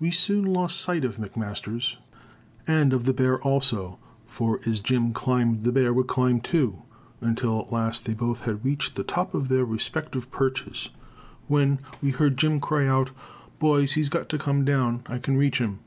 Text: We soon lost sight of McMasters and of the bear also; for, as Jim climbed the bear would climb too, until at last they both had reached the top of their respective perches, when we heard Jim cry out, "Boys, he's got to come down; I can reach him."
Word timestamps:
We 0.00 0.10
soon 0.10 0.46
lost 0.46 0.80
sight 0.80 1.04
of 1.04 1.18
McMasters 1.18 1.94
and 2.66 2.92
of 2.92 3.04
the 3.04 3.12
bear 3.12 3.40
also; 3.40 4.00
for, 4.26 4.58
as 4.66 4.80
Jim 4.80 5.12
climbed 5.12 5.62
the 5.62 5.70
bear 5.70 5.94
would 5.94 6.08
climb 6.08 6.40
too, 6.40 6.82
until 7.20 7.60
at 7.60 7.70
last 7.72 8.04
they 8.04 8.12
both 8.12 8.40
had 8.40 8.64
reached 8.64 8.96
the 8.96 9.04
top 9.04 9.32
of 9.32 9.46
their 9.46 9.64
respective 9.64 10.28
perches, 10.32 10.88
when 11.46 11.78
we 12.02 12.10
heard 12.10 12.36
Jim 12.36 12.58
cry 12.58 12.88
out, 12.88 13.12
"Boys, 13.60 13.92
he's 13.92 14.08
got 14.08 14.28
to 14.30 14.38
come 14.38 14.64
down; 14.64 15.04
I 15.06 15.18
can 15.18 15.36
reach 15.36 15.58
him." 15.58 15.78